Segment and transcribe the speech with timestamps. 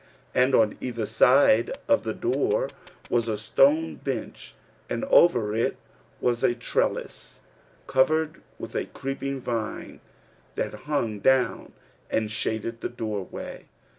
[0.33, 2.69] And on either side of the door
[3.11, 4.55] was a stone bench
[4.89, 5.77] and over it
[6.19, 7.39] was a trellis,
[7.85, 9.99] covered with a creeping vine
[10.55, 11.73] that hung down
[12.09, 13.65] and shaded the door way.